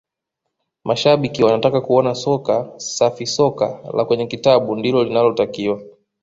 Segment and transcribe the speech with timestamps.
[0.83, 5.81] mashabiki wanataka kuona soka safisoka la kwenye kitabu ndilo linalotakiwa